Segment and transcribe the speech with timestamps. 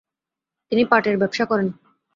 [0.71, 1.67] তিনি পাটের ব্যবসা করেন।